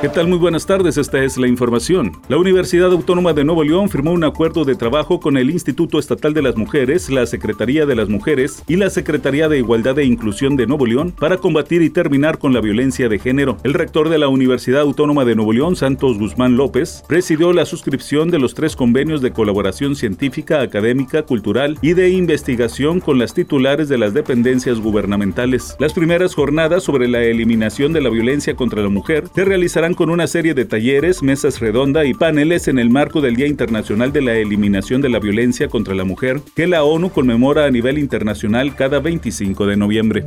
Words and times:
¿Qué 0.00 0.08
tal? 0.08 0.28
Muy 0.28 0.38
buenas 0.38 0.64
tardes, 0.64 0.96
esta 0.96 1.22
es 1.22 1.36
la 1.36 1.46
información. 1.46 2.12
La 2.28 2.38
Universidad 2.38 2.90
Autónoma 2.90 3.34
de 3.34 3.44
Nuevo 3.44 3.64
León 3.64 3.90
firmó 3.90 4.12
un 4.12 4.24
acuerdo 4.24 4.64
de 4.64 4.74
trabajo 4.74 5.20
con 5.20 5.36
el 5.36 5.50
Instituto 5.50 5.98
Estatal 5.98 6.32
de 6.32 6.40
las 6.40 6.56
Mujeres, 6.56 7.10
la 7.10 7.26
Secretaría 7.26 7.84
de 7.84 7.94
las 7.94 8.08
Mujeres 8.08 8.64
y 8.66 8.76
la 8.76 8.88
Secretaría 8.88 9.46
de 9.50 9.58
Igualdad 9.58 9.98
e 9.98 10.06
Inclusión 10.06 10.56
de 10.56 10.66
Nuevo 10.66 10.86
León 10.86 11.12
para 11.12 11.36
combatir 11.36 11.82
y 11.82 11.90
terminar 11.90 12.38
con 12.38 12.54
la 12.54 12.62
violencia 12.62 13.10
de 13.10 13.18
género. 13.18 13.58
El 13.62 13.74
rector 13.74 14.08
de 14.08 14.16
la 14.16 14.28
Universidad 14.28 14.80
Autónoma 14.80 15.26
de 15.26 15.34
Nuevo 15.34 15.52
León, 15.52 15.76
Santos 15.76 16.16
Guzmán 16.16 16.56
López, 16.56 17.04
presidió 17.06 17.52
la 17.52 17.66
suscripción 17.66 18.30
de 18.30 18.38
los 18.38 18.54
tres 18.54 18.76
convenios 18.76 19.20
de 19.20 19.32
colaboración 19.32 19.96
científica, 19.96 20.62
académica, 20.62 21.24
cultural 21.24 21.76
y 21.82 21.92
de 21.92 22.08
investigación 22.08 23.00
con 23.00 23.18
las 23.18 23.34
titulares 23.34 23.90
de 23.90 23.98
las 23.98 24.14
dependencias 24.14 24.80
gubernamentales. 24.80 25.76
Las 25.78 25.92
primeras 25.92 26.34
jornadas 26.34 26.84
sobre 26.84 27.06
la 27.06 27.22
eliminación 27.22 27.92
de 27.92 28.00
la 28.00 28.08
violencia 28.08 28.56
contra 28.56 28.80
la 28.80 28.88
mujer 28.88 29.24
se 29.34 29.44
realizarán 29.44 29.89
con 29.94 30.10
una 30.10 30.26
serie 30.26 30.54
de 30.54 30.64
talleres, 30.64 31.22
mesas 31.22 31.60
redonda 31.60 32.04
y 32.04 32.14
paneles 32.14 32.68
en 32.68 32.78
el 32.78 32.90
marco 32.90 33.20
del 33.20 33.36
Día 33.36 33.46
Internacional 33.46 34.12
de 34.12 34.22
la 34.22 34.34
Eliminación 34.34 35.00
de 35.00 35.08
la 35.08 35.18
Violencia 35.18 35.68
contra 35.68 35.94
la 35.94 36.04
Mujer, 36.04 36.40
que 36.54 36.66
la 36.66 36.84
ONU 36.84 37.10
conmemora 37.10 37.66
a 37.66 37.70
nivel 37.70 37.98
internacional 37.98 38.74
cada 38.76 39.00
25 39.00 39.66
de 39.66 39.76
noviembre. 39.76 40.24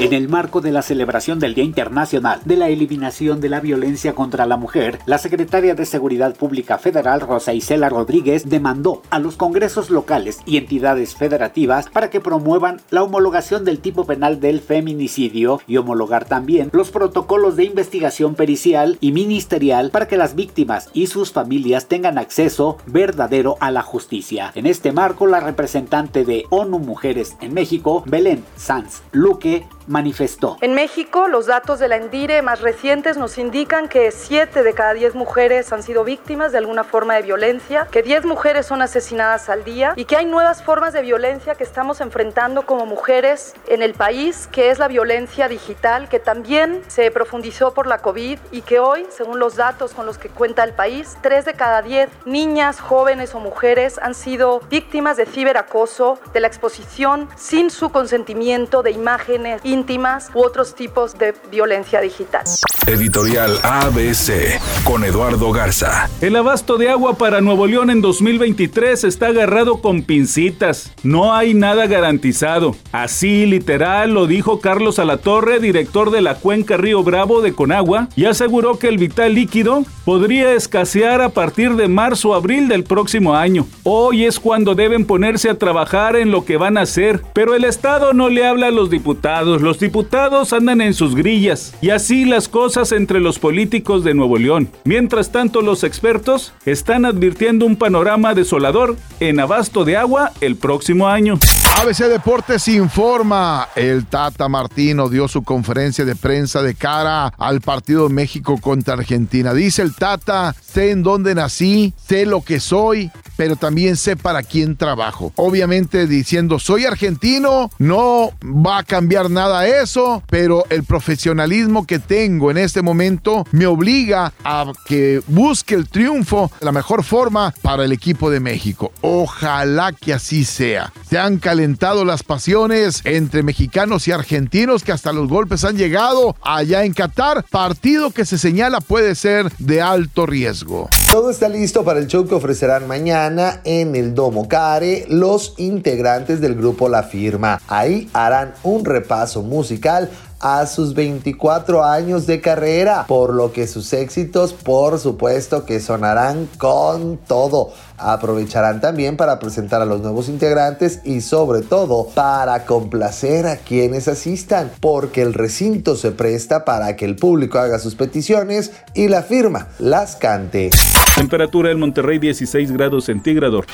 En 0.00 0.14
el 0.14 0.28
marco 0.28 0.60
de 0.62 0.72
la 0.72 0.82
celebración 0.82 1.38
del 1.38 1.54
Día 1.54 1.64
Internacional 1.64 2.40
de 2.44 2.56
la 2.56 2.70
Eliminación 2.70 3.40
de 3.40 3.50
la 3.50 3.60
Violencia 3.60 4.14
contra 4.14 4.46
la 4.46 4.56
Mujer, 4.56 4.98
la 5.06 5.18
secretaria 5.18 5.74
de 5.74 5.84
Seguridad 5.84 6.34
Pública 6.34 6.78
Federal, 6.78 7.20
Rosa 7.20 7.52
Isela 7.52 7.88
Rodríguez, 7.90 8.48
demandó 8.48 9.02
a 9.10 9.18
los 9.18 9.36
congresos 9.36 9.90
locales 9.90 10.40
y 10.46 10.56
entidades 10.56 11.14
federativas 11.14 11.88
para 11.90 12.10
que 12.10 12.20
promuevan 12.20 12.80
la 12.90 13.02
homologación 13.02 13.64
del 13.64 13.78
tipo 13.80 14.04
penal 14.04 14.40
del 14.40 14.60
feminicidio 14.60 15.60
y 15.68 15.76
homologar 15.76 16.24
también 16.24 16.70
los 16.72 16.90
protocolos 16.90 17.56
de 17.56 17.64
investigación 17.64 18.34
pericial 18.34 18.96
y 19.00 19.12
ministerial 19.12 19.90
para 19.90 20.08
que 20.08 20.16
las 20.16 20.34
víctimas 20.34 20.88
y 20.94 21.06
sus 21.06 21.32
familias 21.32 21.86
tengan 21.86 22.18
acceso 22.18 22.78
verdadero 22.86 23.56
a 23.60 23.70
la 23.70 23.82
justicia. 23.82 24.52
En 24.54 24.66
este 24.66 24.90
marco, 24.90 25.26
la 25.26 25.40
representante 25.40 26.24
de 26.24 26.46
ONU 26.48 26.78
Mujeres 26.78 27.36
en 27.40 27.52
México, 27.54 28.02
Belén 28.06 28.42
Sanz 28.56 29.02
Luque, 29.12 29.64
manifestó. 29.86 30.56
En 30.60 30.74
México, 30.74 31.28
los 31.28 31.46
datos 31.46 31.78
de 31.78 31.88
la 31.88 31.96
Endire 31.96 32.42
más 32.42 32.60
recientes 32.60 33.16
nos 33.16 33.38
indican 33.38 33.88
que 33.88 34.10
7 34.10 34.62
de 34.62 34.74
cada 34.74 34.94
10 34.94 35.14
mujeres 35.14 35.72
han 35.72 35.82
sido 35.82 36.04
víctimas 36.04 36.52
de 36.52 36.58
alguna 36.58 36.84
forma 36.84 37.14
de 37.14 37.22
violencia, 37.22 37.88
que 37.90 38.02
10 38.02 38.24
mujeres 38.24 38.66
son 38.66 38.82
asesinadas 38.82 39.48
al 39.48 39.64
día 39.64 39.92
y 39.96 40.04
que 40.04 40.16
hay 40.16 40.26
nuevas 40.26 40.62
formas 40.62 40.92
de 40.92 41.02
violencia 41.02 41.54
que 41.54 41.64
estamos 41.64 42.00
enfrentando 42.00 42.66
como 42.66 42.86
mujeres 42.86 43.54
en 43.66 43.82
el 43.82 43.94
país, 43.94 44.48
que 44.50 44.70
es 44.70 44.78
la 44.78 44.88
violencia 44.88 45.48
digital, 45.48 46.08
que 46.08 46.20
también 46.20 46.82
se 46.88 47.10
profundizó 47.10 47.74
por 47.74 47.86
la 47.86 47.98
COVID 47.98 48.38
y 48.50 48.62
que 48.62 48.78
hoy, 48.78 49.06
según 49.10 49.38
los 49.38 49.56
datos 49.56 49.94
con 49.94 50.06
los 50.06 50.18
que 50.18 50.28
cuenta 50.28 50.64
el 50.64 50.72
país, 50.72 51.16
3 51.22 51.44
de 51.44 51.54
cada 51.54 51.82
10 51.82 52.08
niñas, 52.24 52.80
jóvenes 52.80 53.34
o 53.34 53.40
mujeres 53.40 53.98
han 53.98 54.14
sido 54.14 54.60
víctimas 54.70 55.16
de 55.16 55.26
ciberacoso, 55.26 56.18
de 56.32 56.40
la 56.40 56.46
exposición 56.46 57.28
sin 57.36 57.70
su 57.70 57.90
consentimiento 57.90 58.82
de 58.82 58.90
imágenes 58.90 59.60
íntimas 59.72 60.30
u 60.34 60.44
otros 60.44 60.74
tipos 60.74 61.18
de 61.18 61.34
violencia 61.50 62.00
digital. 62.00 62.44
Editorial 62.86 63.58
ABC 63.62 64.60
con 64.84 65.04
Eduardo 65.04 65.50
Garza. 65.52 66.10
El 66.20 66.36
abasto 66.36 66.76
de 66.76 66.90
agua 66.90 67.14
para 67.14 67.40
Nuevo 67.40 67.66
León 67.66 67.90
en 67.90 68.02
2023 68.02 69.04
está 69.04 69.28
agarrado 69.28 69.80
con 69.80 70.02
pincitas. 70.02 70.92
No 71.02 71.34
hay 71.34 71.54
nada 71.54 71.86
garantizado. 71.86 72.76
Así 72.90 73.46
literal 73.46 74.12
lo 74.12 74.26
dijo 74.26 74.60
Carlos 74.60 74.98
Alatorre, 74.98 75.60
director 75.60 76.10
de 76.10 76.20
la 76.20 76.34
cuenca 76.34 76.76
Río 76.76 77.02
Bravo 77.02 77.40
de 77.40 77.54
Conagua, 77.54 78.08
y 78.16 78.26
aseguró 78.26 78.78
que 78.78 78.88
el 78.88 78.98
vital 78.98 79.34
líquido 79.34 79.84
podría 80.04 80.52
escasear 80.52 81.22
a 81.22 81.30
partir 81.30 81.76
de 81.76 81.88
marzo 81.88 82.30
o 82.30 82.34
abril 82.34 82.68
del 82.68 82.84
próximo 82.84 83.36
año. 83.36 83.66
Hoy 83.84 84.24
es 84.24 84.40
cuando 84.40 84.74
deben 84.74 85.06
ponerse 85.06 85.48
a 85.48 85.58
trabajar 85.58 86.16
en 86.16 86.30
lo 86.30 86.44
que 86.44 86.56
van 86.56 86.76
a 86.76 86.82
hacer, 86.82 87.22
pero 87.32 87.54
el 87.54 87.64
Estado 87.64 88.12
no 88.12 88.28
le 88.28 88.46
habla 88.46 88.66
a 88.66 88.72
los 88.72 88.90
diputados. 88.90 89.61
Los 89.62 89.78
diputados 89.78 90.52
andan 90.52 90.80
en 90.80 90.92
sus 90.92 91.14
grillas 91.14 91.72
y 91.80 91.90
así 91.90 92.24
las 92.24 92.48
cosas 92.48 92.90
entre 92.90 93.20
los 93.20 93.38
políticos 93.38 94.02
de 94.02 94.12
Nuevo 94.12 94.36
León. 94.36 94.68
Mientras 94.82 95.30
tanto, 95.30 95.62
los 95.62 95.84
expertos 95.84 96.52
están 96.66 97.04
advirtiendo 97.04 97.64
un 97.64 97.76
panorama 97.76 98.34
desolador 98.34 98.96
en 99.20 99.38
abasto 99.38 99.84
de 99.84 99.96
agua 99.96 100.32
el 100.40 100.56
próximo 100.56 101.06
año. 101.06 101.38
ABC 101.80 102.08
Deportes 102.08 102.66
informa. 102.66 103.68
El 103.76 104.06
Tata 104.06 104.48
Martino 104.48 105.08
dio 105.08 105.28
su 105.28 105.44
conferencia 105.44 106.04
de 106.04 106.16
prensa 106.16 106.60
de 106.60 106.74
cara 106.74 107.28
al 107.28 107.60
partido 107.60 108.08
México 108.08 108.58
contra 108.60 108.94
Argentina. 108.94 109.54
Dice 109.54 109.82
el 109.82 109.94
Tata, 109.94 110.56
sé 110.60 110.90
en 110.90 111.04
dónde 111.04 111.36
nací, 111.36 111.94
sé 112.04 112.26
lo 112.26 112.42
que 112.42 112.58
soy, 112.58 113.12
pero 113.36 113.56
también 113.56 113.96
sé 113.96 114.16
para 114.16 114.42
quién 114.42 114.76
trabajo. 114.76 115.32
Obviamente 115.36 116.06
diciendo, 116.06 116.58
soy 116.58 116.84
argentino, 116.84 117.70
no 117.78 118.30
va 118.42 118.78
a 118.78 118.82
cambiar 118.84 119.30
nada 119.30 119.66
eso, 119.66 120.22
pero 120.28 120.64
el 120.70 120.84
profesionalismo 120.84 121.86
que 121.86 121.98
tengo 121.98 122.50
en 122.50 122.58
este 122.58 122.82
momento 122.82 123.46
me 123.52 123.66
obliga 123.66 124.32
a 124.44 124.72
que 124.86 125.22
busque 125.26 125.74
el 125.74 125.88
triunfo 125.88 126.50
de 126.60 126.66
la 126.66 126.72
mejor 126.72 127.04
forma 127.04 127.54
para 127.62 127.84
el 127.84 127.92
equipo 127.92 128.30
de 128.30 128.40
México. 128.40 128.92
Ojalá 129.00 129.92
que 129.92 130.12
así 130.12 130.44
sea. 130.44 130.92
Se 131.08 131.18
han 131.18 131.38
calentado 131.38 132.04
las 132.04 132.22
pasiones 132.22 133.02
entre 133.04 133.42
mexicanos 133.42 134.08
y 134.08 134.12
argentinos 134.12 134.82
que 134.82 134.92
hasta 134.92 135.12
los 135.12 135.28
golpes 135.28 135.64
han 135.64 135.76
llegado 135.76 136.36
allá 136.42 136.84
en 136.84 136.92
Qatar, 136.92 137.44
partido 137.50 138.10
que 138.10 138.24
se 138.24 138.38
señala 138.38 138.80
puede 138.80 139.14
ser 139.14 139.52
de 139.58 139.82
alto 139.82 140.26
riesgo. 140.26 140.88
Todo 141.12 141.28
está 141.28 141.50
listo 141.50 141.84
para 141.84 142.00
el 142.00 142.06
show 142.06 142.26
que 142.26 142.34
ofrecerán 142.34 142.88
mañana 142.88 143.60
en 143.64 143.94
el 143.96 144.14
Domo 144.14 144.48
Care 144.48 145.04
los 145.10 145.52
integrantes 145.58 146.40
del 146.40 146.54
grupo 146.54 146.88
La 146.88 147.02
Firma. 147.02 147.60
Ahí 147.68 148.08
harán 148.14 148.54
un 148.62 148.86
repaso 148.86 149.42
musical 149.42 150.08
a 150.42 150.66
sus 150.66 150.94
24 150.94 151.84
años 151.84 152.26
de 152.26 152.40
carrera, 152.40 153.06
por 153.06 153.32
lo 153.32 153.52
que 153.52 153.66
sus 153.66 153.92
éxitos 153.92 154.52
por 154.52 154.98
supuesto 154.98 155.64
que 155.64 155.80
sonarán 155.80 156.48
con 156.58 157.16
todo. 157.16 157.72
Aprovecharán 157.96 158.80
también 158.80 159.16
para 159.16 159.38
presentar 159.38 159.80
a 159.80 159.86
los 159.86 160.00
nuevos 160.00 160.28
integrantes 160.28 161.00
y 161.04 161.20
sobre 161.20 161.62
todo 161.62 162.08
para 162.14 162.64
complacer 162.64 163.46
a 163.46 163.56
quienes 163.58 164.08
asistan, 164.08 164.72
porque 164.80 165.22
el 165.22 165.34
recinto 165.34 165.94
se 165.94 166.10
presta 166.10 166.64
para 166.64 166.96
que 166.96 167.04
el 167.04 167.16
público 167.16 167.58
haga 167.58 167.78
sus 167.78 167.94
peticiones 167.94 168.72
y 168.94 169.08
la 169.08 169.22
firma 169.22 169.68
las 169.78 170.16
cante. 170.16 170.70
Temperatura 171.14 171.70
en 171.70 171.78
Monterrey 171.78 172.18
16 172.18 172.72
grados 172.72 173.04
centígrados. 173.04 173.64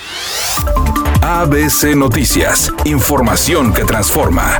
ABC 1.22 1.96
Noticias, 1.96 2.70
información 2.84 3.72
que 3.72 3.84
transforma. 3.84 4.58